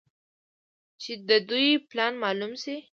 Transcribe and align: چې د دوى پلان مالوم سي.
چې 1.01 1.11
د 1.29 1.31
دوى 1.49 1.69
پلان 1.89 2.13
مالوم 2.23 2.53
سي. 2.63 2.75